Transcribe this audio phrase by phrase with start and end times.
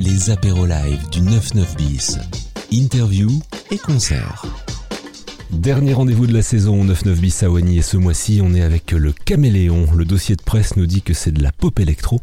[0.00, 2.18] les apéros live du 99 bis.
[2.72, 3.28] Interview
[3.70, 4.46] et concert.
[5.50, 8.92] Dernier rendez-vous de la saison 99 bis à Wany et ce mois-ci on est avec
[8.92, 9.92] le Caméléon.
[9.94, 12.18] Le dossier de presse nous dit que c'est de la pop électro,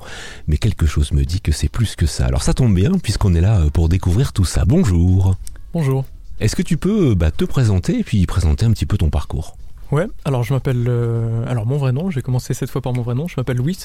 [0.48, 2.26] mais quelque chose me dit que c'est plus que ça.
[2.26, 4.66] Alors ça tombe bien puisqu'on est là euh, pour découvrir tout ça.
[4.66, 5.36] Bonjour.
[5.74, 6.04] Bonjour.
[6.40, 9.12] Est-ce que tu peux euh, bah, te présenter et puis présenter un petit peu ton
[9.12, 9.56] parcours?
[9.92, 10.84] Ouais, alors je m'appelle.
[10.88, 13.58] euh, alors mon vrai nom, j'ai commencé cette fois par mon vrai nom, je m'appelle
[13.58, 13.78] Louis.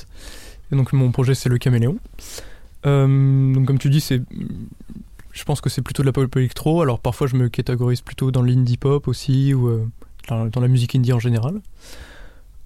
[0.72, 1.98] Et donc mon projet c'est le Caméléon.
[2.86, 4.22] Euh, donc comme tu dis, c'est.
[5.32, 6.82] Je pense que c'est plutôt de la pop électro.
[6.82, 9.86] Alors parfois je me catégorise plutôt dans l'indie pop aussi, ou euh,
[10.28, 11.60] dans, la musique indie en général.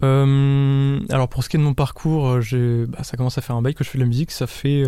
[0.02, 2.38] Euh, alors pour ce qui est de mon parcours,
[2.88, 4.32] bah, ça commence à faire un bail que je fais de la musique.
[4.32, 4.84] Ça fait.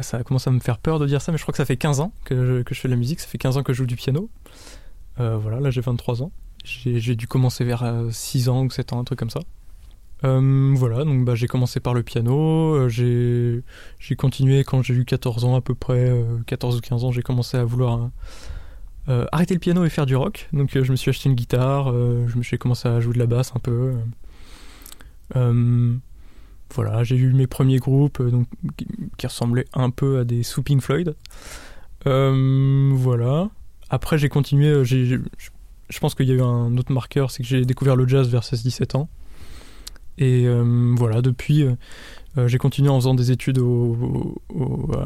[0.00, 1.76] ça commence à me faire peur de dire ça, mais je crois que ça fait
[1.76, 3.20] 15 ans que je, que je fais de la musique.
[3.20, 4.30] Ça fait 15 ans que je joue du piano.
[5.18, 6.32] Voilà, là j'ai 23 ans.
[6.64, 9.40] J'ai dû commencer vers euh, 6 ans ou 7 ans, un truc comme ça.
[10.24, 15.04] Euh, voilà, donc bah, j'ai commencé par le piano, euh, j'ai continué quand j'ai eu
[15.06, 18.10] 14 ans à peu près, euh, 14 ou 15 ans, j'ai commencé à vouloir
[19.08, 20.48] euh, arrêter le piano et faire du rock.
[20.52, 23.14] Donc euh, je me suis acheté une guitare, euh, je me suis commencé à jouer
[23.14, 23.94] de la basse un peu.
[25.36, 25.94] Euh,
[26.74, 28.46] voilà, j'ai eu mes premiers groupes euh, donc,
[29.16, 31.14] qui, ressemblaient un peu à des sous Pink Floyd.
[32.06, 33.48] Euh, voilà.
[33.88, 35.18] Après j'ai continué, euh, j'ai- j'ai-
[35.88, 38.28] je pense qu'il y a eu un autre marqueur, c'est que j'ai découvert le jazz
[38.28, 39.08] vers 16-17 ans.
[40.18, 41.72] Et euh, voilà, depuis, euh,
[42.38, 44.36] euh, j'ai continué en faisant des études au,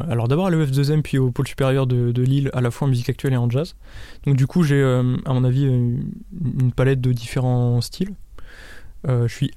[0.09, 3.09] alors d'abord à l'EF2M puis au pôle supérieur de, Lille, à la fois en musique
[3.09, 3.75] actuelle et en jazz.
[4.25, 8.13] Donc du coup, j'ai, à mon avis, une palette de différents styles.
[9.07, 9.51] Je suis,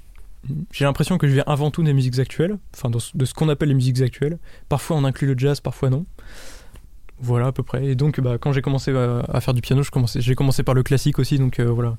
[0.73, 3.69] j'ai l'impression que je viens avant tout des musiques actuelles, enfin de, ce- qu'on appelle
[3.69, 4.39] les musiques actuelles.
[4.69, 6.05] Parfois on inclut le jazz, parfois non.
[7.21, 7.85] Voilà à peu près.
[7.85, 9.83] Et donc, bah, quand j'ai commencé à, faire du piano,
[10.15, 11.97] j'ai commencé par le classique aussi, donc voilà.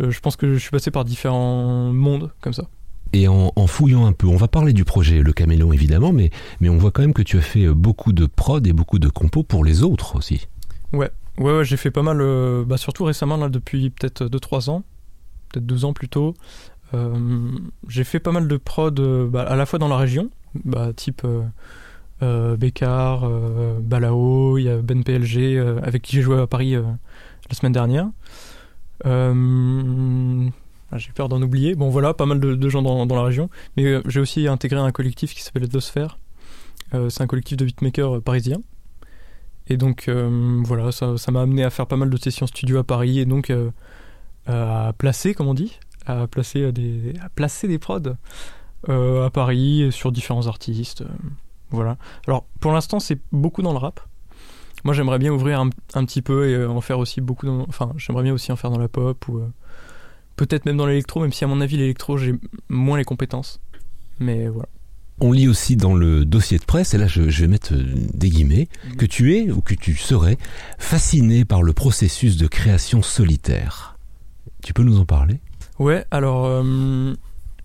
[0.00, 2.64] Euh, je pense que je suis passé par différents mondes comme ça.
[3.12, 6.30] Et en, en fouillant un peu, on va parler du projet Le Caméléon évidemment, mais,
[6.60, 8.98] mais on voit quand même que tu as fait euh, beaucoup de prod et beaucoup
[8.98, 10.48] de compos pour les autres aussi.
[10.92, 14.70] Ouais, ouais, ouais, j'ai fait pas mal, euh, bah, surtout récemment, là, depuis peut-être 2-3
[14.70, 14.82] ans,
[15.50, 16.34] peut-être 2 ans plus tôt.
[16.92, 17.50] Euh,
[17.88, 20.30] j'ai fait pas mal de prod euh, bah, à la fois dans la région,
[20.64, 21.26] bah, type
[22.20, 23.28] Bécard,
[23.80, 28.08] Balao, il y a Ben PLG, avec qui j'ai joué à Paris la semaine dernière.
[29.06, 30.48] Euh,
[30.90, 31.74] ah, j'ai peur d'en oublier.
[31.74, 33.50] Bon, voilà, pas mal de, gens dans, la région.
[33.76, 36.18] Mais euh, j'ai aussi intégré un collectif qui s'appelle Edosphère.
[36.92, 38.60] Euh, c'est un collectif de beatmakers parisiens.
[39.66, 43.18] Et donc voilà, ça m'a amené à faire pas mal de sessions studio à Paris
[43.18, 43.50] et donc
[44.46, 48.16] à placer, comme on dit, à placer des, à prods
[48.86, 51.02] à Paris sur différents artistes.
[51.70, 51.96] voilà.
[52.26, 54.00] Alors pour l'instant, c'est beaucoup dans le rap.
[54.84, 57.46] Moi, j'aimerais bien ouvrir un, un petit peu et euh, en faire aussi beaucoup.
[57.46, 59.46] Dans, enfin, j'aimerais bien aussi en faire dans la pop ou euh,
[60.36, 62.34] peut-être même dans l'électro, même si à mon avis l'électro j'ai
[62.68, 63.60] moins les compétences.
[64.20, 64.68] Mais voilà.
[65.20, 67.84] On lit aussi dans le dossier de presse, et là je, je vais mettre euh,
[68.14, 68.96] des guillemets, Mhm.
[68.96, 70.36] que tu es ou que tu serais
[70.78, 73.96] fasciné par le processus de création solitaire.
[74.62, 75.38] Tu peux nous en parler?
[75.78, 77.14] Ouais, alors euh,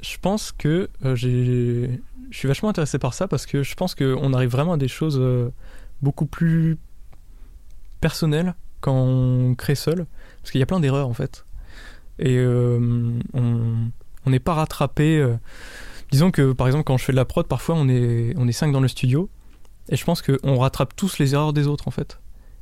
[0.01, 1.89] je pense que euh, j'ai,
[2.29, 4.87] je suis vachement intéressé par ça parce que je pense qu'on arrive vraiment à des
[4.87, 5.49] choses euh,
[6.01, 6.77] beaucoup plus
[7.99, 10.05] personnelles quand on crée seul,
[10.41, 11.45] parce qu'il y a plein d'erreurs en fait,
[12.17, 15.19] et euh, on n'est pas rattrapé.
[15.19, 15.35] euh,
[16.11, 18.53] disons que par exemple quand je fais de la prod, parfois on est on est
[18.53, 19.29] cinq dans le studio,
[19.89, 22.19] et je pense qu'on rattrape tous les erreurs des autres en fait,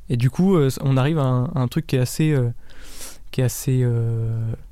[0.08, 2.36] et du coup euh, on arrive à un, à un truc qui est assez
[3.30, 3.86] qui est assez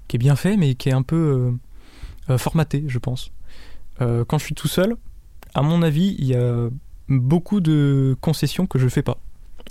[0.08, 1.52] qui est bien fait mais qui est un peu
[2.38, 3.30] formaté je pense.
[3.98, 4.96] Quand je suis tout seul
[5.54, 6.68] à mon avis il y a
[7.08, 9.18] beaucoup de concessions que je fais pas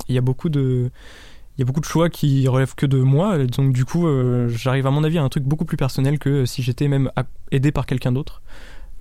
[0.08, 0.92] il y a beaucoup de
[1.58, 3.38] il y a beaucoup de choix qui relèvent que de moi.
[3.46, 6.46] Donc du coup euh, j'arrive à mon avis à un truc beaucoup plus personnel que
[6.46, 7.12] si j'étais même
[7.52, 8.42] aidé par quelqu'un d'autre.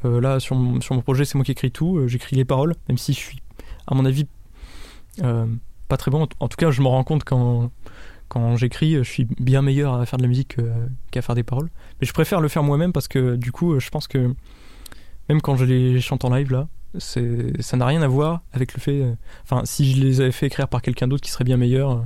[0.05, 1.99] Euh, là sur mon, sur mon projet c'est moi qui écris tout.
[1.99, 3.43] Euh, j'écris les paroles même si je suis
[3.87, 4.27] à mon avis
[5.23, 5.47] euh,
[5.89, 6.29] pas très bon.
[6.41, 7.71] En, tout cas je me rends compte quand
[8.29, 10.73] quand j'écris, je suis bien meilleur à faire de la musique que-
[11.11, 11.71] qu'à faire des paroles.
[12.01, 14.35] Mais je préfère le faire moi-même parce que du coup, je pense que
[15.29, 16.67] même quand je les chante en live là,
[16.99, 19.01] ça n'a rien à voir avec le fait.
[19.03, 19.15] euh,
[19.45, 22.01] Enfin, si je les avais fait écrire par quelqu'un d'autre qui serait bien meilleur, euh,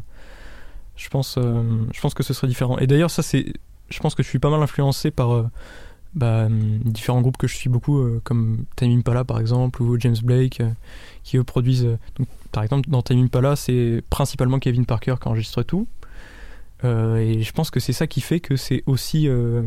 [0.96, 1.62] je pense, euh,
[1.92, 2.78] je pense que ce serait différent.
[2.78, 3.52] Et d'ailleurs, ça c'est,
[3.90, 5.50] je pense que je suis pas mal influencé par
[6.14, 10.16] bah, hum, différents groupes que je suis beaucoup, comme Time Impala par exemple ou James
[10.22, 10.62] Blake,
[11.22, 11.88] qui eux produisent.
[12.52, 15.86] par exemple, dans Time Impala, c'est principalement Kevin Parker qui enregistre tout.
[16.84, 19.62] Et je pense que c'est ça qui fait que c'est aussi euh,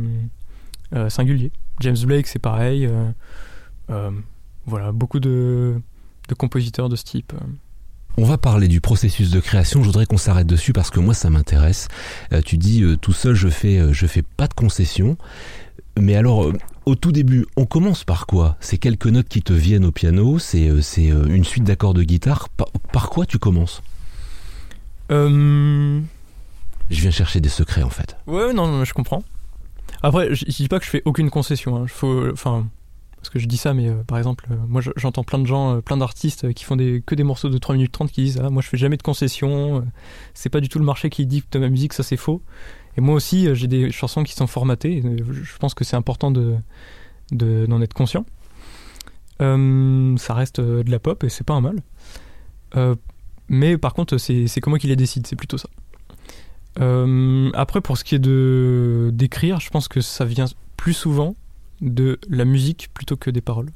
[1.10, 1.52] singulier.
[1.82, 2.90] James Blake, c'est pareil.
[4.66, 5.82] Voilà, beaucoup de,
[6.28, 7.34] de compositeurs de ce type.
[8.18, 9.82] On va parler du processus de création.
[9.82, 11.88] Je voudrais qu'on s'arrête dessus parce que moi, ça m'intéresse.
[12.34, 15.18] Euh, tu dis euh, tout seul, je fais, euh, je fais pas de concessions.
[15.98, 16.52] Mais alors,
[16.86, 18.58] au tout début, on commence par quoi?
[18.60, 22.50] C'est quelques notes qui te viennent au piano, c'est une suite d'accords de guitare.
[22.50, 23.82] Par, par quoi tu commences?
[25.10, 26.02] Je
[26.90, 28.16] viens chercher des secrets en fait.
[28.28, 29.24] Ouais, non, non, je comprends.
[30.02, 31.76] Après, je je dis pas que je fais aucune concession.
[31.76, 31.86] hein.
[31.88, 32.68] Faut, enfin,
[33.22, 35.46] parce que je dis ça, mais euh, par exemple, euh, moi, je- j'entends plein de
[35.46, 38.24] gens, euh, plein d'artistes qui font des, que des morceaux de 3 minutes 30 qui
[38.24, 39.78] disent Ah, moi, je fais jamais de concession.
[39.78, 39.82] euh,
[40.34, 42.42] c'est pas du tout le marché qui dicte ma musique, ça c'est faux.
[42.98, 45.02] Et moi aussi, j'ai des chansons qui sont formatées.
[45.32, 46.56] je pense que c'est important de
[47.32, 48.26] de- d'en être conscient.
[49.40, 51.78] Ça reste de la pop et c'est pas un mal.
[53.50, 55.70] Mais par contre, c'est c'est que moi qui les décide, c'est plutôt ça.
[57.54, 60.46] Après, pour ce qui est de d'écrire, je pense que ça vient
[60.78, 61.36] plus souvent
[61.82, 63.70] de la musique plutôt que des paroles.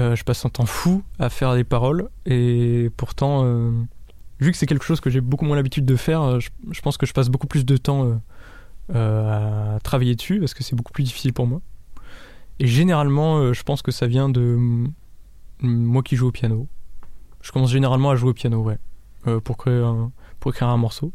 [0.00, 3.70] Euh, je passe un temps fou à faire des paroles et pourtant, euh,
[4.40, 6.96] vu que c'est quelque chose que j'ai beaucoup moins l'habitude de faire, euh, je, pense
[6.96, 8.20] que je passe beaucoup plus de temps
[8.92, 11.60] à travailler dessus parce que c'est beaucoup plus difficile pour moi.
[12.58, 14.58] Et généralement, je pense que ça vient de
[15.60, 16.68] moi qui joue au piano.
[17.40, 18.78] Je commence généralement à jouer au piano, ouais,
[19.40, 21.12] pour créer un, pour écrire un morceau.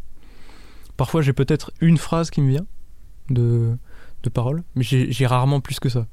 [0.98, 2.66] Parfois, j'ai peut-être une phrase qui me vient
[3.30, 3.78] de,
[4.24, 6.08] de parole, mais j'ai rarement plus que ça.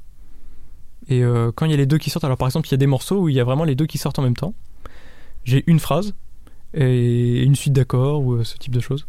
[1.09, 2.75] Et euh, quand il y a les deux qui sortent, alors par exemple, il y
[2.75, 4.55] a des morceaux où il y a vraiment les deux qui sortent en même temps.
[5.45, 6.15] J'ai une phrase
[6.75, 9.07] et une suite d'accords ou euh, ce type de choses.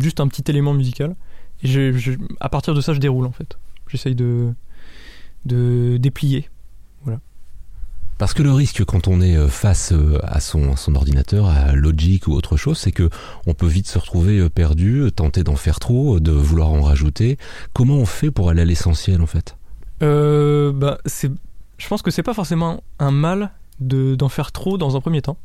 [0.00, 1.14] Juste un petit élément musical.
[1.62, 1.92] Et
[2.40, 3.58] à partir de ça, je déroule en fait.
[3.88, 4.54] J'essaye de,
[5.44, 6.48] de déplier.
[8.20, 12.26] Parce que le risque quand on est euh, face euh, à son, ordinateur, à Logic
[12.26, 13.08] ou autre chose, c'est que
[13.46, 17.38] on peut vite se retrouver euh, perdu, tenter d'en faire trop, de vouloir en rajouter.
[17.72, 19.56] Comment on fait pour aller à l'essentiel en fait?
[20.02, 25.00] Bah, je pense que c'est pas forcément un mal de, d'en faire trop dans un
[25.00, 25.38] premier temps.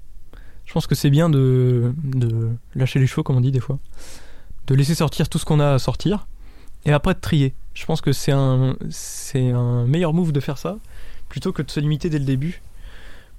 [0.66, 1.94] Je pense que c'est bien de,
[2.76, 3.80] lâcher les chevaux, comme on dit des fois.
[4.68, 6.28] De laisser sortir tout ce qu'on a à sortir.
[6.84, 7.54] Et après de trier.
[7.74, 10.78] Je pense que c'est un meilleur move de faire ça.
[11.30, 12.62] Plutôt que de se limiter dès le début.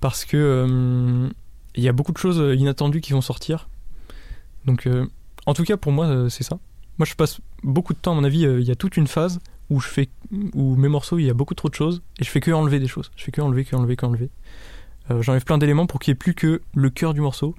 [0.01, 1.29] Parce que euh,
[1.75, 3.69] il y a beaucoup de choses inattendues qui vont sortir.
[4.65, 5.07] Donc, euh,
[5.47, 6.59] en tout cas, pour moi, euh, c'est ça.
[6.99, 9.07] Moi, je passe beaucoup de temps, à mon avis, euh, il y a toute une
[9.07, 9.39] phase
[9.71, 10.09] où je fais
[10.55, 12.79] où mes morceaux il y a beaucoup trop de choses et je fais que enlever
[12.79, 14.31] des choses je fais que enlever que enlever
[15.11, 17.55] Euh, j'enlève plein d'éléments pour qu'il n'y ait plus que le cœur du morceau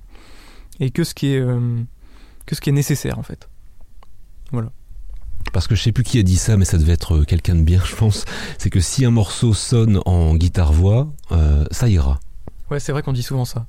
[0.79, 1.81] et que ce qui est euh,
[2.45, 3.49] que ce qui est nécessaire en fait
[5.53, 7.55] Parce que je sais plus qui a dit ça, mais ça devait être euh, quelqu'un
[7.55, 8.25] de bien, je pense.
[8.57, 12.19] C'est que si un morceau sonne en guitare-voix, euh, ça ira.
[12.69, 13.65] ouais c'est vrai qu'on dit souvent ça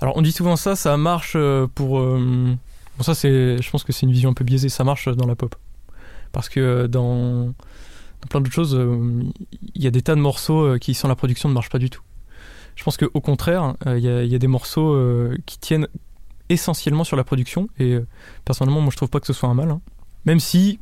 [0.00, 2.58] alors on dit souvent ça ça marche euh, pour bon
[3.02, 5.36] ça c'est je pense que c'est une vision un peu biaisée ça marche dans la
[5.36, 5.54] pop
[6.32, 7.52] parce que dans,
[8.28, 8.76] plein d'autres choses
[9.76, 11.88] il y a des tas de morceaux qui sans la production ne marchent pas du
[11.88, 12.02] tout
[12.74, 14.98] je pense qu'au contraire il y, a- des morceaux
[15.46, 15.86] qui tiennent
[16.48, 17.96] essentiellement sur la production et
[18.44, 19.80] personnellement moi je trouve pas que ce soit un mal hein.
[20.26, 20.80] même si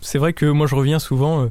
[0.00, 1.48] c'est vrai que moi je reviens souvent euh,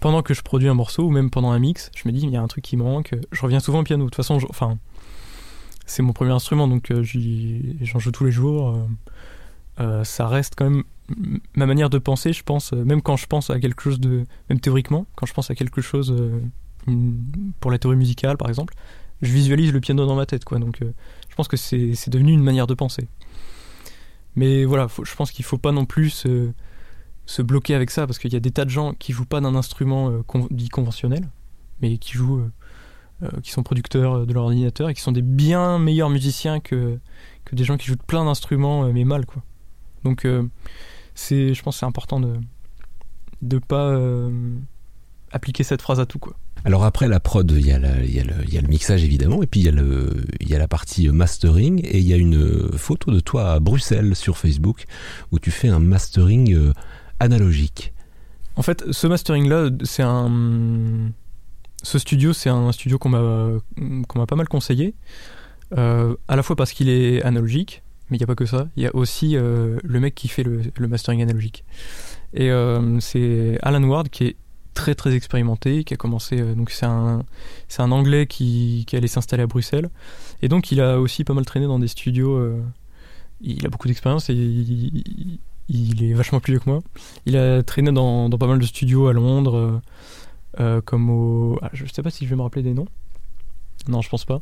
[0.00, 2.30] pendant que je produis un morceau ou même pendant un mix je me dis il
[2.30, 4.04] y a un truc qui manque je reviens souvent au piano.
[4.04, 4.78] De toute façon enfin
[5.86, 7.02] c'est mon premier instrument donc euh,
[7.82, 8.86] j'en joue tous les jours euh,
[9.80, 10.82] euh, ça reste quand même
[11.54, 14.24] ma manière de penser je pense euh, même quand je pense à quelque chose de
[14.48, 16.40] même théoriquement quand je pense à quelque chose euh,
[17.60, 18.74] pour la théorie musicale par exemple
[19.22, 20.58] je visualise le piano dans ma tête quoi.
[20.58, 20.92] Donc euh,
[21.28, 23.06] je pense que c'est devenu une manière de penser.
[24.34, 26.26] Mais voilà je pense qu'il faut pas non plus
[27.34, 29.40] se, bloquer avec ça parce qu'il y a des tas de gens qui jouent pas
[29.40, 31.28] d'un instrument euh, dit conventionnel
[31.80, 32.52] mais qui jouent euh,
[33.24, 36.98] euh, qui sont producteurs de leur ordinateur et qui sont des bien meilleurs musiciens que,
[37.44, 39.42] que des gens qui jouent de plein d'instruments mais mal quoi.
[40.04, 40.26] Donc
[41.14, 42.34] c'est je pense c'est important de
[43.42, 43.98] de pas
[45.30, 46.34] appliquer cette phrase à tout quoi.
[46.64, 49.60] Alors après la prod, il y, y, le- y a le mixage évidemment, et puis
[49.60, 53.10] il y, le- il y a la partie mastering, et il y a une photo
[53.10, 54.84] de toi à Bruxelles sur Facebook,
[55.32, 56.72] où tu fais un mastering
[57.22, 57.92] analogique.
[58.56, 61.10] En fait, ce mastering là, c'est un.
[61.82, 64.94] Ce studio, c'est un studio qu'on m'a m'a pas mal conseillé.
[65.78, 68.68] Euh, à la fois parce qu'il est analogique, mais il n'y a pas que ça.
[68.76, 71.64] Il y a aussi euh, le mec qui fait le, mastering analogique.
[72.34, 74.36] Et euh, c'est Alan Ward qui est
[74.74, 76.40] très très expérimenté, qui a commencé.
[76.54, 77.24] donc c'est un
[77.68, 79.88] c'est un Anglais qui allait s'installer à Bruxelles.
[80.42, 82.38] Et donc il a aussi pas mal traîné dans des studios.
[83.40, 85.40] il a beaucoup d'expérience et il
[86.04, 86.80] est vachement plus vieux que moi.
[87.26, 89.80] Il a traîné dans, pas mal de studios à Londres, euh,
[90.60, 91.58] euh, comme au.
[91.62, 92.88] ah, je sais pas si je vais me rappeler des noms.
[93.88, 94.40] Non, je pense pas.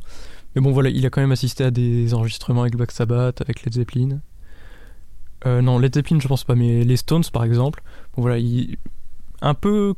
[0.54, 3.62] Mais bon, voilà, il a quand même assisté à des enregistrements avec Black Sabbath, avec
[3.64, 4.20] Led Zeppelin.
[5.46, 7.82] Euh, non, Led Zeppelin, je pense pas, mais les Stones, par exemple.
[8.16, 8.76] Bon, voilà, il-
[9.42, 9.94] un peu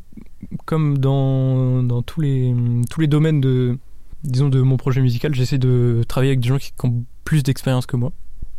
[0.66, 2.54] comme dans, dans tous, les,
[2.90, 3.76] tous les domaines de,
[4.22, 7.86] disons, de mon projet musical, j'essaie de travailler avec des gens qui ont plus d'expérience
[7.86, 8.12] que moi.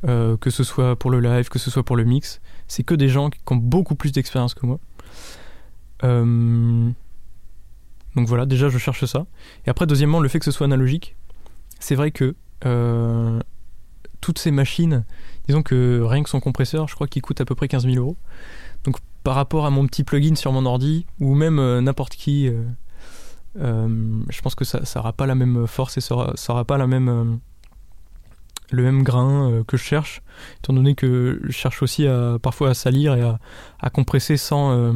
[0.06, 2.42] Que ce soit pour le live, que ce soit pour le mix.
[2.68, 4.80] C'est que des gens qui ont beaucoup plus d'expérience que moi.
[6.04, 6.90] Euh,
[8.16, 9.26] donc voilà, déjà je cherche ça.
[9.66, 11.16] Et après, deuxièmement, le fait que ce soit analogique,
[11.80, 13.42] c'est vrai que euh,
[14.22, 15.04] toutes ces machines,
[15.48, 17.96] disons que rien que son compresseur, je crois qu'il coûte à peu près 15 000
[17.98, 18.18] euros.
[18.84, 22.50] Donc par rapport à mon petit plugin sur mon ordi, ou même euh, n'importe qui,
[23.56, 27.40] je pense que ça n'aura pas la même force et ça n'aura pas la même,
[28.74, 30.22] le même grain que je cherche,
[30.58, 33.40] étant donné que je cherche aussi à, parfois à salir et à,
[33.80, 34.94] à compresser sans,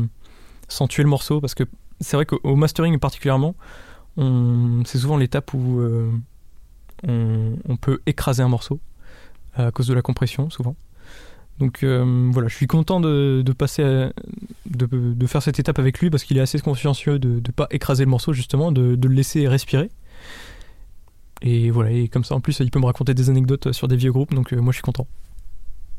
[0.68, 1.64] sans tuer le morceau, parce que
[2.00, 3.56] c'est vrai qu'au mastering particulièrement,
[4.18, 5.80] c'est souvent l'étape où
[7.08, 8.80] euh, on, peut écraser un morceau
[9.56, 10.76] à cause de la compression, souvent.
[11.60, 14.10] Donc euh, voilà, je suis content de, passer,
[14.66, 18.06] de, faire cette étape avec lui parce qu'il est assez consciencieux de ne pas écraser
[18.06, 19.90] le morceau justement, de, le laisser respirer.
[21.42, 23.96] Et voilà, et comme ça en plus il peut me raconter des anecdotes sur des
[23.96, 25.08] vieux groupes, donc euh, moi je suis content.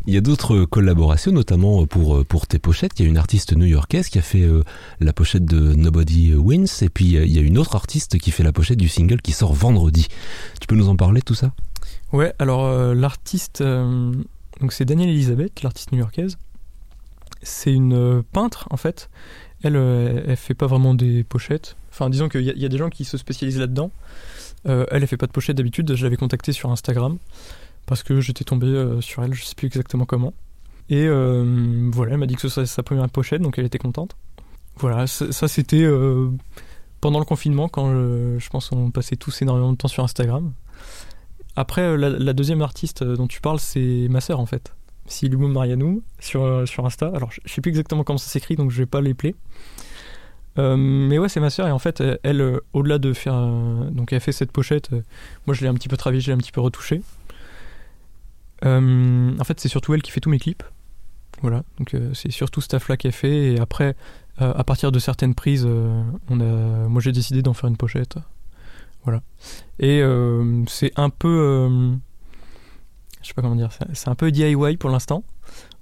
[0.06, 2.92] Il y a d'autres collaborations, notamment pour, pour tes pochettes.
[2.98, 4.62] Il y a une artiste new-yorkaise qui a fait euh,
[5.00, 8.42] la pochette de Nobody Wins, et puis il y a une autre artiste qui fait
[8.42, 10.06] la pochette du single qui sort vendredi.
[10.60, 11.52] Tu peux nous en parler tout ça?
[12.12, 14.12] Ouais, alors euh, l'artiste, euh,
[14.60, 16.38] donc c'est Danielle Elisabeth, l'artiste new-yorkaise.
[17.42, 19.10] C'est une peintre en fait.
[19.62, 21.76] Elle, elle fait pas vraiment des pochettes.
[21.90, 23.90] Enfin, disons qu'il y, y, a des gens qui se spécialisent là-dedans.
[24.64, 25.94] Elle, elle fait pas de pochettes d'habitude.
[25.94, 27.18] Je l'avais contactée sur Instagram
[27.88, 30.34] parce que j'étais tombé euh, sur elle, je sais plus exactement comment.
[30.90, 33.78] Et euh, voilà, elle m'a dit que ce serait sa première pochette, donc elle était
[33.78, 34.14] contente.
[34.76, 36.30] Voilà, ça, c'était euh,
[37.00, 40.52] pendant le confinement, quand je, pense qu'on passait tous énormément de temps sur Instagram.
[41.56, 44.72] Après, la, deuxième artiste dont tu parles, c'est ma sœur en fait.
[45.06, 47.10] Silumum Marianum sur, sur Insta.
[47.12, 49.34] Alors, je, sais plus exactement comment ça s'écrit, donc je vais pas les plaire.
[50.58, 53.34] Mais ouais, c'est ma sœur et en fait, elle, au-delà de faire,
[53.90, 54.90] donc elle fait cette pochette.
[55.46, 57.02] moi, je l'ai un petit peu travaillé, je l'ai un petit peu retouché.
[58.64, 60.62] Euh, en fait, c'est surtout elle qui fait tous mes clips.
[61.42, 63.52] Voilà, donc euh, c'est surtout ce taf-là qu'elle fait.
[63.52, 63.94] Et après,
[64.40, 68.16] euh, à partir de certaines prises, moi j'ai décidé d'en faire une pochette.
[69.04, 69.22] Voilà.
[69.78, 70.02] Et
[70.66, 71.68] c'est un peu.
[73.22, 75.22] je sais pas comment dire, c'est un peu DIY pour l'instant.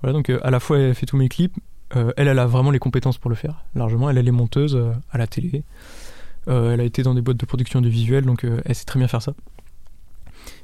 [0.03, 1.57] Voilà, donc à la fois elle fait tous mes clips.
[1.95, 4.11] Elle, elle a vraiment les compétences pour le faire, largement.
[4.11, 4.79] Elle, est monteuse
[5.11, 5.63] à la télé.
[6.47, 9.09] elle a été dans des boîtes de production de visuels, donc elle sait très bien
[9.09, 9.35] faire ça.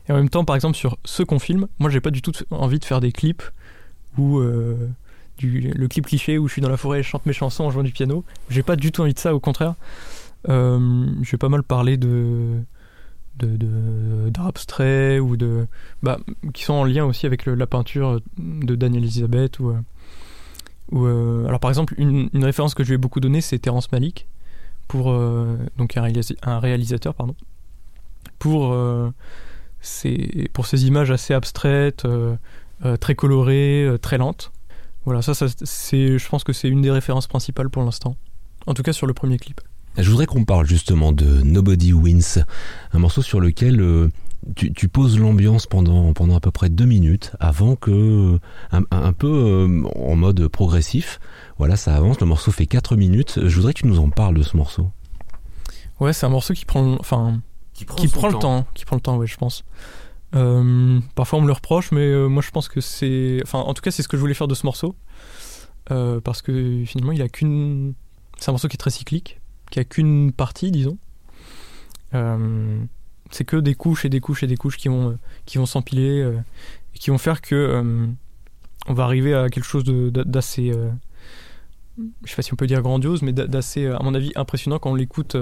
[0.08, 2.32] Et en même temps, par exemple, sur ce qu'on filme, moi j'ai pas du tout
[2.50, 3.42] envie de faire des clips
[4.18, 4.88] où euh,
[5.40, 7.70] le clip cliché où je suis dans la forêt et je chante mes chansons en
[7.70, 8.24] jouant du piano.
[8.48, 9.74] J'ai pas du tout envie de ça, au contraire.
[10.48, 12.62] Euh, vais pas mal parler de
[13.38, 15.66] d'art abstrait ou de
[16.02, 16.18] bah,
[16.52, 19.80] qui sont en lien aussi avec la peinture de Daniel Elisabeth ou, euh,
[20.92, 24.26] euh, alors par exemple une, référence que je lui ai beaucoup donnée c'est Terence Malik
[24.88, 25.04] pour
[25.78, 27.34] donc un, réalisateur pardon
[28.38, 28.74] pour
[29.82, 32.36] c'est pour ces images assez abstraites, euh,
[32.84, 34.52] euh, très colorées, euh, très lentes.
[35.04, 38.16] Voilà, ça, je pense que c'est une des références principales pour l'instant.
[38.66, 39.60] En tout cas sur le premier clip.
[39.98, 42.44] Je voudrais qu'on parle justement de Nobody Wins,
[42.92, 44.10] un morceau sur lequel
[44.56, 48.38] tu, poses l'ambiance pendant, pendant à peu près deux minutes avant que,
[48.70, 51.20] un, peu en mode progressif,
[51.58, 53.38] voilà, ça avance, le morceau fait quatre minutes.
[53.44, 54.90] Je voudrais que tu nous en parles de ce morceau.
[56.00, 57.40] Ouais, c'est un morceau qui prend, enfin,
[57.72, 58.66] qui prend, le temps.
[58.74, 59.64] Qui prend le temps, oui, je pense.
[60.34, 63.40] Euh, parfois on me le reproche, mais euh, moi je pense que c'est.
[63.42, 64.96] Enfin, en tout cas, c'est ce que je voulais faire de ce morceau.
[65.90, 67.94] Euh, parce que finalement, il a qu'une.
[68.38, 70.98] C'est un morceau qui est très cyclique, qui a qu'une partie, disons.
[73.32, 76.20] C'est que des couches et des couches et des couches qui vont, qui vont s'empiler
[76.94, 77.82] et qui vont faire que
[78.88, 80.72] on va arriver à quelque chose d'assez.
[81.98, 84.90] je sais pas si on peut dire grandiose, mais d'assez, à mon avis, impressionnant quand
[84.90, 85.36] on l'écoute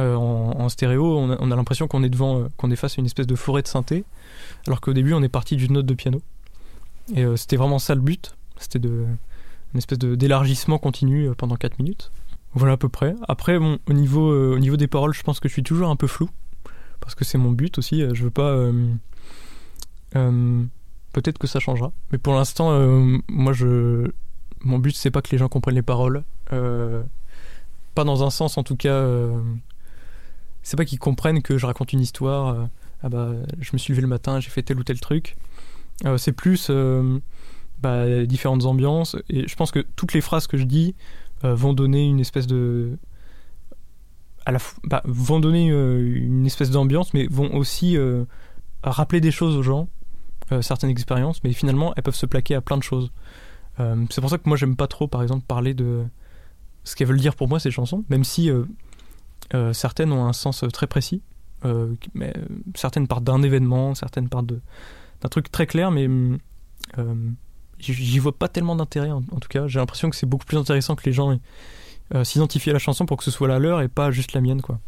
[0.00, 3.06] euh, en, stéréo, on a, l'impression qu'on est devant, euh, qu'on est face à une
[3.06, 4.04] espèce de forêt de synthé,
[4.66, 6.20] alors qu'au début on est parti d'une note de piano.
[7.14, 9.04] Et euh, c'était vraiment ça le but, c'était de
[9.72, 12.12] une espèce d'élargissement continu pendant 4 minutes.
[12.54, 13.16] Voilà à peu près.
[13.26, 15.96] Après, bon, au niveau au niveau des paroles, je pense que je suis toujours un
[15.96, 16.30] peu flou
[17.00, 18.02] parce que c'est mon but aussi.
[18.14, 18.56] Je veux pas.
[21.12, 22.70] Peut-être que ça changera, mais pour l'instant,
[23.28, 24.10] moi je
[24.60, 28.62] mon but c'est pas que les gens comprennent les paroles, pas dans un sens en
[28.62, 29.04] tout cas
[30.64, 32.48] c'est pas qu'ils comprennent que je raconte une histoire.
[32.48, 32.64] Euh,
[33.04, 35.36] ah bah, je me suis levé le matin, j'ai fait tel ou tel truc.
[36.06, 37.20] Euh, c'est plus euh,
[37.80, 39.14] bah, différentes ambiances.
[39.28, 40.96] Et je pense que toutes les phrases que je dis
[41.42, 42.96] vont donner une espèce de.
[44.46, 47.96] À la bah, vont donner une espèce d'ambiance, mais vont aussi
[48.82, 49.88] rappeler des choses aux gens,
[50.60, 53.10] certaines expériences, mais finalement elles peuvent se plaquer à plein de choses.
[53.78, 56.04] c'est pour ça que moi j'aime pas trop, par exemple, parler de
[56.84, 58.50] ce qu'elles veulent dire pour moi ces chansons, même si
[59.52, 61.20] euh, certaines ont un sens euh, très précis,
[61.64, 62.32] euh, mais
[62.74, 66.08] certaines partent d'un événement, certaines partent d'un truc très clair, mais
[67.78, 69.66] j'y vois pas tellement d'intérêt en, tout cas.
[69.66, 71.38] J'ai l'impression que c'est beaucoup plus intéressant que les gens
[72.22, 74.62] s'identifier à la chanson pour que ce soit la leur et pas juste la mienne,
[74.62, 74.78] quoi.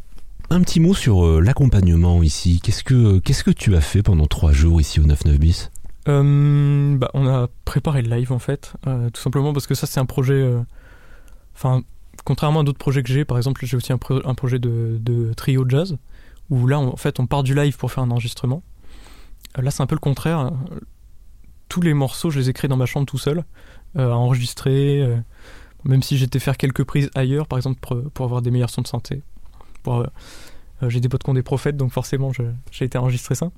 [0.49, 2.61] Un petit mot sur l'accompagnement ici.
[2.63, 5.71] Qu'est-ce que qu'est-ce que tu as fait pendant trois jours ici au 99 bis?
[6.05, 10.05] Bah, on a préparé le live en fait, tout simplement parce que ça c'est un
[10.05, 10.53] projet.
[11.53, 11.83] Enfin,
[12.23, 15.97] contrairement à d'autres projets que j'ai, par exemple, j'ai aussi un, projet de, trio jazz,
[16.49, 18.63] où là, en fait, on part du live pour faire un enregistrement.
[19.57, 20.51] Euh, là, c'est un peu le contraire.
[21.69, 23.43] Tous les morceaux, je les ai créés dans ma chambre tout seul,
[23.97, 25.17] euh, à enregistrer, euh,
[25.87, 27.79] même si j'étais faire quelques prises ailleurs, par exemple,
[28.13, 29.21] pour, avoir des meilleurs sons de santé.
[30.87, 32.31] j'ai des potes qui des prophètes, donc forcément,
[32.71, 33.49] j'ai été enregistrer ça.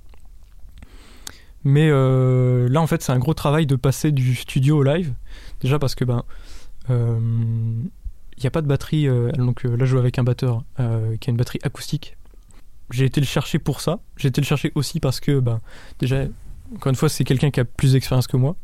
[1.64, 5.14] Mais là, en fait, c'est un gros travail de passer du studio au live.
[5.60, 6.24] Déjà parce que ben,
[8.40, 9.08] il n'y a pas de batterie.
[9.08, 12.18] Euh, donc euh, là, je joue avec un batteur euh, qui a une batterie acoustique.
[12.90, 14.00] J'ai été le chercher pour ça.
[14.18, 15.60] J'ai été le chercher aussi parce que, ben,
[16.00, 16.24] déjà,
[16.74, 18.56] encore une fois, c'est quelqu'un qui a plus d'expérience que moi.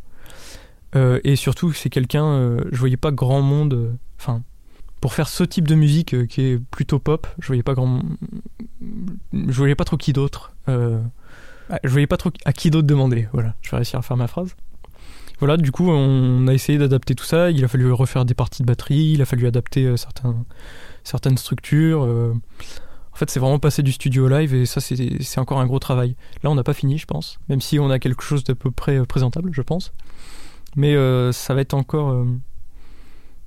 [0.96, 2.58] Et surtout, c'est quelqu'un.
[2.72, 3.98] je voyais pas grand monde.
[4.20, 4.42] Enfin,
[5.02, 8.02] pour faire ce type de musique qui est plutôt pop, je voyais pas grand.
[9.34, 10.54] Je voyais pas trop qui d'autre.
[10.68, 11.02] je
[11.84, 13.28] voyais pas trop à qui d'autre demander.
[13.34, 14.56] Voilà, je vais réussir à faire ma phrase.
[15.40, 17.52] Voilà, du coup, on a essayé d'adapter tout ça.
[17.52, 20.46] Il a fallu refaire des parties de batterie, il a fallu adapter euh, certains,
[21.04, 22.04] certaines structures.
[22.04, 22.34] Euh.
[23.12, 25.80] En fait, c'est vraiment passer du studio au live et ça, c'est encore un gros
[25.80, 26.16] travail.
[26.44, 28.72] Là, on n'a pas fini, je pense, même si on a quelque chose d'à peu
[28.72, 29.94] près euh, présentable, je pense.
[30.76, 30.96] Mais
[31.32, 32.26] ça va être encore,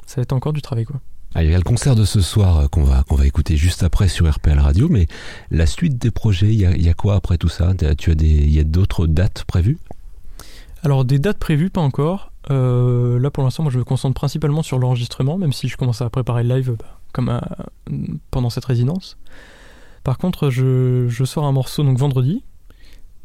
[0.07, 1.01] ça va être encore du travail, quoi.
[1.35, 3.83] Ah, il y a le concert de ce soir qu'on va, qu'on va écouter juste
[3.83, 5.07] après sur RPL Radio, mais
[5.51, 7.75] la suite des projets, il y a, il y a quoi après tout ça?
[7.99, 9.79] Tu as des, il y a d'autres dates prévues?
[10.83, 12.33] Alors des dates prévues, pas encore.
[12.51, 16.01] Euh, là pour l'instant, moi je me concentre principalement sur l'enregistrement, même si je commence
[16.01, 17.97] à préparer le live bah, comme euh,
[18.31, 19.19] pendant cette résidence.
[20.05, 22.43] Par contre, je, sors un morceau donc vendredi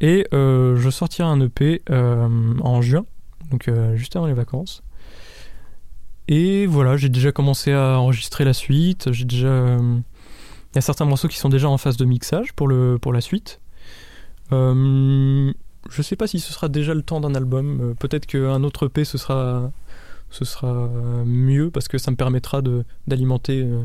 [0.00, 3.06] et euh, je sortirai un EP en juin,
[3.50, 4.82] donc juste avant les vacances.
[6.28, 9.12] Et voilà, j'ai déjà commencé à enregistrer la suite.
[9.12, 12.66] J'ai déjà, il y a certains morceaux qui sont déjà en phase de mixage pour
[12.66, 13.60] le pour la suite.
[15.90, 17.80] Je sais pas si ce sera déjà le temps d'un album.
[17.80, 19.70] Euh, peut-être qu'un autre EP ce sera,
[20.30, 20.88] ce sera
[21.24, 23.82] mieux parce que ça me permettra de, d'alimenter, euh,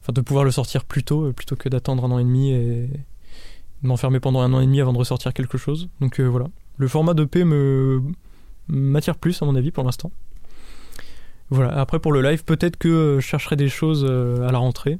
[0.00, 2.50] enfin de pouvoir le sortir plus tôt euh, plutôt que d'attendre un an et demi
[2.50, 2.88] et
[3.82, 5.88] m'enfermer pendant un an et demi avant de ressortir quelque chose.
[6.00, 6.46] Donc voilà.
[6.78, 8.02] Le format d'EP me
[8.68, 10.10] m'attire plus à mon avis pour l'instant.
[11.50, 11.78] Voilà.
[11.78, 14.98] Après pour le live, peut-être que je chercherai des choses à la rentrée.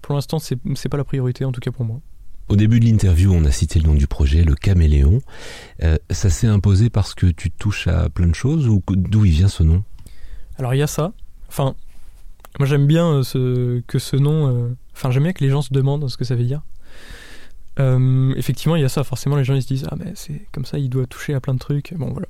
[0.00, 2.00] Pour l'instant, c'est, c'est pas la priorité en tout cas pour moi.
[2.48, 5.20] Au début de l'interview, on a cité le nom du projet, le caméléon.
[5.82, 9.30] Euh, ça s'est imposé parce que tu touches à plein de choses ou d'où il
[9.30, 9.84] vient ce nom?
[10.58, 11.12] Alors il y a ça.
[11.48, 11.74] Enfin,
[12.58, 14.48] moi j'aime bien euh, ce, que ce nom.
[14.48, 16.62] Euh, enfin, j'aime bien que les gens se demandent ce que ça veut dire.
[18.36, 19.04] effectivement, il y a ça.
[19.04, 21.40] Forcément, les gens ils se disent ah mais c'est comme ça, il doit toucher à
[21.40, 21.94] plein de trucs.
[21.94, 22.28] Bon voilà.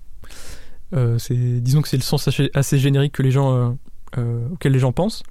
[1.18, 3.76] C'est disons que c'est le sens assez, générique que les gens
[4.16, 5.22] auquel les gens pensent.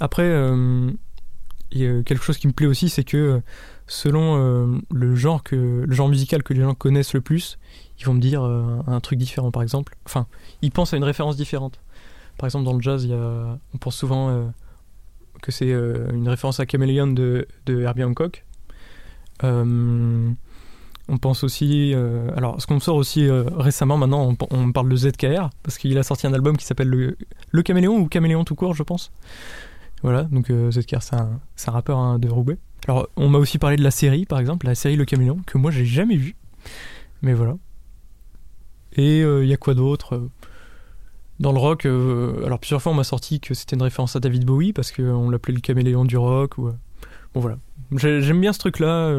[0.00, 3.42] Après, a quelque chose qui me plaît aussi, c'est que
[3.88, 7.58] selon euh, le genre que le genre musical que les gens connaissent le plus,
[7.98, 9.96] ils vont me dire euh, un truc différent par exemple.
[10.04, 10.26] Enfin,
[10.62, 11.80] ils pensent à une référence différente.
[12.36, 14.44] Par exemple, dans le jazz, y a, on pense souvent euh,
[15.42, 18.44] que c'est une référence à Chameleon de, de Herbie Hancock.
[21.08, 21.94] On pense aussi,
[22.36, 26.26] alors ce qu'on sort aussi récemment maintenant, on, parle de ZKR parce qu'il a sorti
[26.26, 29.10] un album qui s'appelle le, Caméléon ou Caméléon tout court, je pense.
[30.02, 32.58] Voilà, donc ZKR c'est un, un, rappeur hein, de Roubaix.
[32.86, 35.58] Alors, on m'a aussi parlé de la série, par exemple, la série Le Caméléon, que
[35.58, 36.36] moi j'ai jamais vue.
[37.22, 37.56] Mais voilà.
[38.96, 40.28] Et il euh, y a quoi d'autre
[41.40, 44.20] Dans le rock, euh, alors plusieurs fois on m'a sorti que c'était une référence à
[44.20, 46.58] David Bowie parce qu'on l'appelait le caméléon du rock.
[46.58, 46.72] Ou...
[47.28, 47.58] Euh, bon voilà.
[47.92, 49.12] J'aime bien ce truc-là.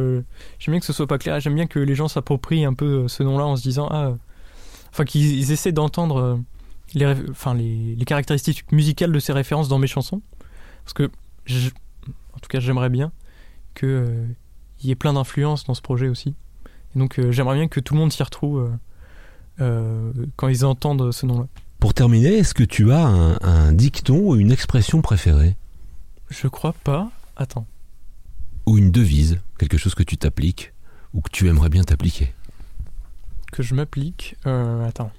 [0.60, 1.40] j'aime bien que ce soit pas clair.
[1.40, 4.14] J'aime bien que les gens s'approprient un peu ce nom-là en se disant ah,
[4.92, 6.40] enfin qu'ils essaient d'entendre
[6.94, 10.22] les, enfin, les, les, caractéristiques musicales de ces références dans mes chansons.
[10.84, 13.12] Parce que, en tout cas, j'aimerais bien
[13.76, 14.26] qu'il euh,
[14.84, 16.36] y ait plein d'influences dans ce projet aussi.
[16.96, 18.72] Et donc euh, j'aimerais bien que tout le monde s'y retrouve
[19.62, 21.48] euh, quand ils entendent ce nom-là.
[21.80, 25.56] Pour terminer, est-ce que tu as un, dicton ou une expression préférée?
[26.30, 27.10] Je crois pas.
[27.38, 27.66] Attends.
[28.70, 30.74] Ou une devise, quelque chose que tu t'appliques
[31.16, 32.36] ou que tu aimerais bien t'appliquer
[33.52, 35.12] Que je m'applique Attends.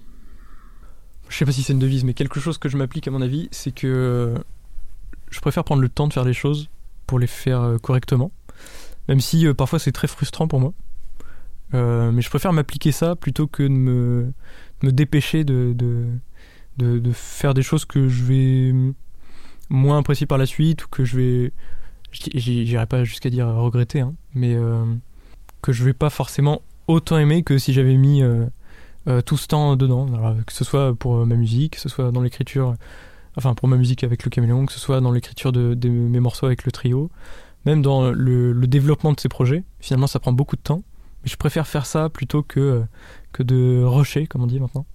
[1.29, 3.21] Je sais pas si c'est une devise, mais quelque chose que je m'applique à mon
[3.21, 4.37] avis, c'est que
[5.31, 6.69] je préfère prendre le temps de faire les choses
[7.09, 8.31] pour les faire correctement.
[9.09, 10.73] Même si euh, parfois c'est très frustrant pour moi.
[11.75, 14.33] Euh, mais je préfère m'appliquer ça plutôt que de me,
[14.83, 15.75] dépêcher de,
[17.13, 18.73] faire des choses que je vais
[19.69, 21.53] moins apprécier par la suite ou que je vais.
[22.13, 24.85] J'irai pas jusqu'à dire regretter, hein, mais euh,
[25.63, 28.23] que je vais pas forcément autant aimer que si j'avais mis
[29.27, 30.07] tout ce temps dedans.
[30.47, 32.75] que ce soit pour ma musique, que ce soit dans l'écriture
[33.37, 36.21] enfin pour ma musique avec le caméléon, que ce soit dans l'écriture de, de mes
[36.21, 37.11] morceaux avec le trio,
[37.65, 39.65] même dans le, le développement de ces projets.
[39.81, 40.83] Finalement, ça prend beaucoup de temps.
[41.23, 42.83] Mais je préfère faire ça plutôt que,
[43.33, 44.87] que de rusher, comme on dit maintenant.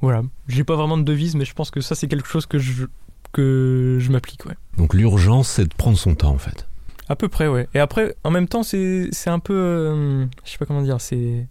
[0.00, 0.22] Voilà.
[0.48, 2.86] J'ai pas vraiment de devise, mais je pense que ça, c'est quelque chose que je,
[3.32, 4.54] que je m'applique, ouais.
[4.76, 6.66] Donc l'urgence, c'est de prendre son temps, en fait.
[7.08, 7.68] À peu près, ouais.
[7.74, 9.54] Et après, en même temps, c'est un peu.
[9.54, 11.46] euh, je sais pas comment dire, c'est.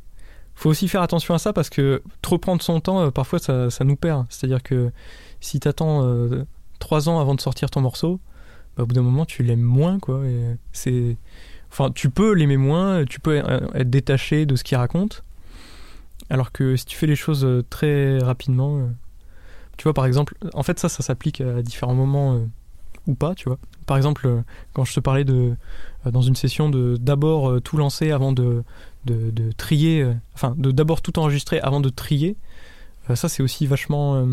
[0.55, 3.69] Faut aussi faire attention à ça parce que trop prendre son temps, euh, parfois, ça,
[3.69, 4.25] ça nous perd.
[4.29, 4.91] C'est-à-dire que
[5.39, 6.45] si t'attends euh,
[6.79, 8.19] trois ans avant de sortir ton morceau,
[8.77, 10.25] bah, au bout d'un moment, tu l'aimes moins, quoi.
[10.25, 11.17] Et c'est.
[11.71, 15.23] Enfin, tu peux l'aimer moins, tu peux euh, être détaché de ce qu'il raconte.
[16.29, 18.89] Alors que si tu fais les choses euh, très rapidement,
[19.81, 22.45] tu vois, par exemple, en fait, ça, ça s'applique à différents moments euh,
[23.07, 23.57] ou pas, tu vois.
[23.87, 24.41] Par exemple, euh,
[24.73, 25.55] quand je te parlais de,
[26.05, 28.63] euh, dans une session, de d'abord tout lancer avant de,
[29.05, 32.37] de, trier, enfin, de d'abord tout enregistrer avant de trier,
[33.15, 34.23] ça, c'est aussi vachement.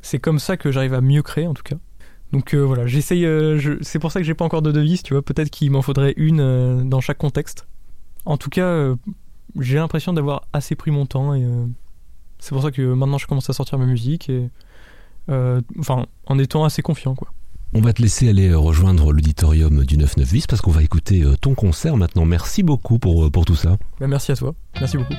[0.00, 1.76] c'est comme ça que j'arrive à mieux créer, en tout cas.
[2.32, 3.22] Donc voilà, j'essaye.
[3.22, 5.22] je- c'est pour ça que j'ai pas encore de devise, tu vois.
[5.22, 7.68] Peut-être qu'il m'en faudrait une dans chaque contexte.
[8.24, 8.92] En tout cas,
[9.60, 11.46] j'ai l'impression d'avoir assez pris mon temps et
[12.42, 14.50] c'est pour ça que maintenant je commence à sortir ma musique et
[15.30, 17.28] euh, enfin en étant assez confiant quoi.
[17.72, 21.22] On va te laisser aller euh, rejoindre l'auditorium du 99 bis parce qu'on va écouter
[21.22, 22.26] euh, ton concert maintenant.
[22.26, 23.78] Merci beaucoup pour, pour tout ça.
[24.00, 25.14] Bah, merci à toi, merci beaucoup.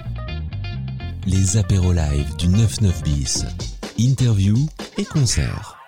[1.25, 3.45] Les apéros live du 99 bis.
[3.97, 4.57] Interview
[4.97, 5.82] et concert.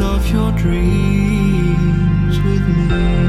[0.00, 3.21] Of your dreams with me.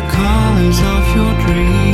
[0.00, 1.89] The colors of your dreams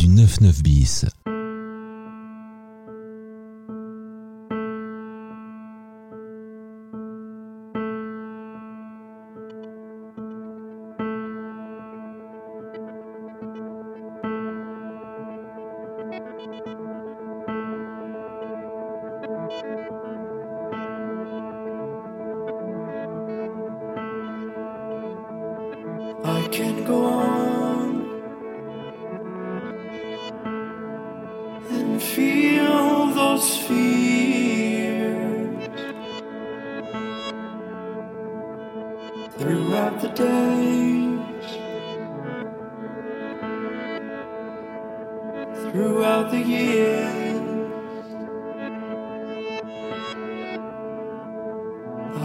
[0.00, 1.06] du 9-9 bis.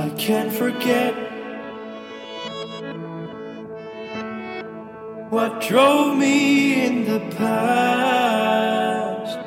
[0.06, 1.16] I can't forget
[5.32, 9.40] what drove me in the past.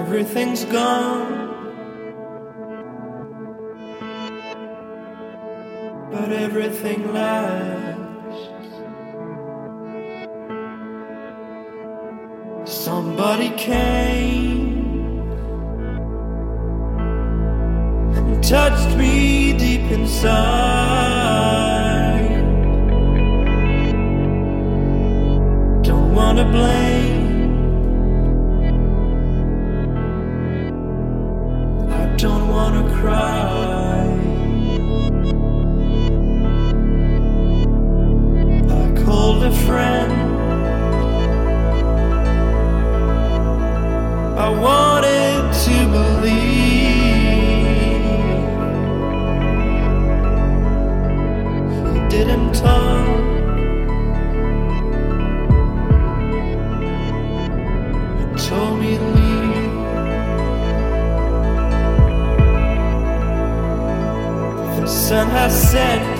[0.00, 1.66] Everything's gone,
[6.12, 7.83] but everything lasts.
[19.94, 20.24] inside.
[25.82, 26.83] Don't wanna blame.
[65.50, 66.13] said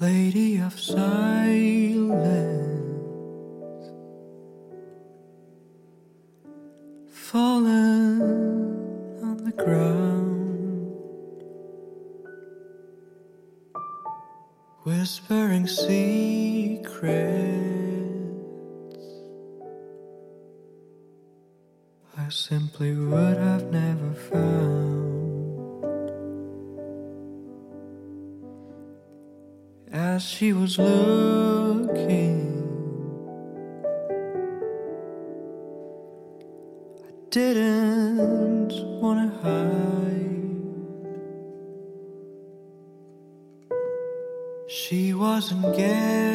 [0.00, 2.43] Lady of Silence.
[15.04, 16.88] Whispering secrets.
[22.16, 25.84] I simply would have never found.
[29.92, 32.43] As she was looking
[45.34, 46.33] wasn't getting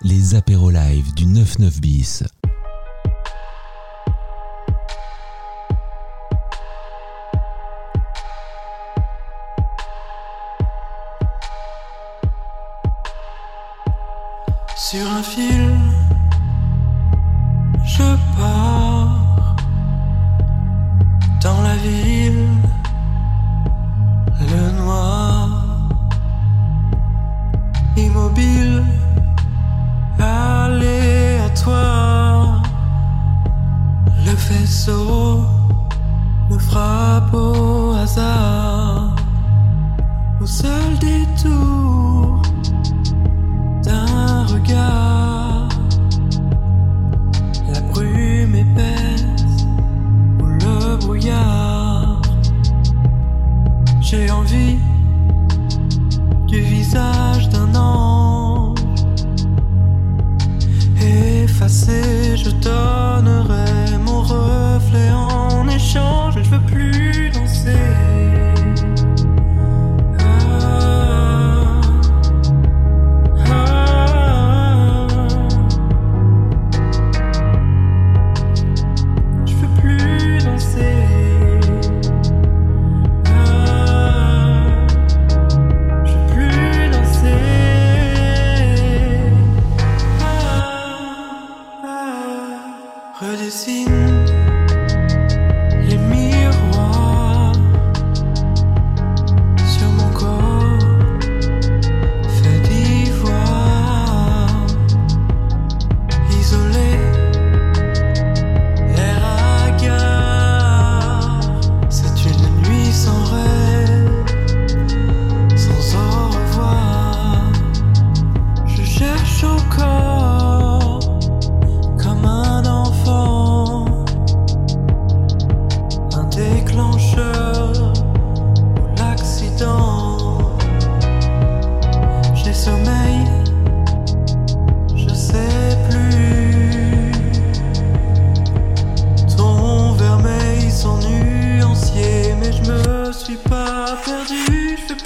[0.05, 2.25] les apéros live du 99 bis.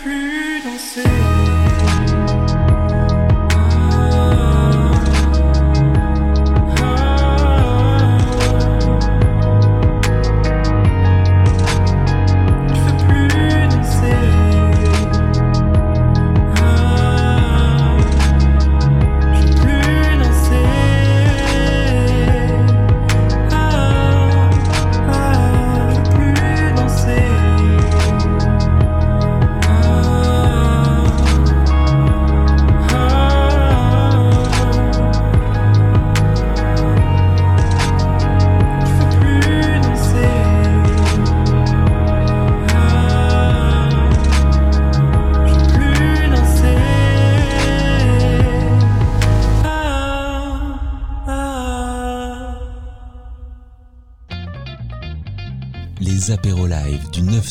[0.07, 1.25] Plus danser.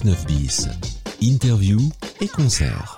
[0.04, 0.68] 99 bis.
[1.22, 1.80] Interview
[2.20, 2.95] et concert.